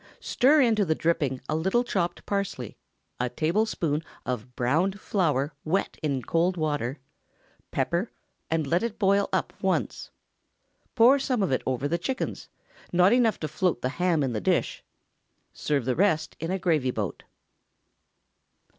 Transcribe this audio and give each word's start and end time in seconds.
Stir 0.19 0.61
into 0.61 0.83
the 0.83 0.95
dripping 0.95 1.41
a 1.47 1.55
little 1.55 1.83
chopped 1.83 2.25
parsley, 2.25 2.75
a 3.19 3.29
tablespoonful 3.29 4.01
of 4.25 4.55
browned 4.55 4.99
flour 4.99 5.53
wet 5.63 5.99
in 6.01 6.23
cold 6.23 6.57
water; 6.57 6.97
pepper, 7.69 8.09
and 8.49 8.65
let 8.65 8.81
it 8.81 8.97
boil 8.97 9.29
up 9.31 9.53
once. 9.61 10.09
Pour 10.95 11.19
some 11.19 11.43
of 11.43 11.51
it 11.51 11.61
over 11.67 11.87
the 11.87 11.99
chickens—not 11.99 13.13
enough 13.13 13.39
to 13.41 13.47
float 13.47 13.83
the 13.83 13.89
ham 14.01 14.23
in 14.23 14.33
the 14.33 14.41
dish; 14.41 14.83
serve 15.53 15.85
the 15.85 15.95
rest 15.95 16.35
in 16.39 16.49
a 16.49 16.57
gravy 16.57 16.89
boat. 16.89 17.21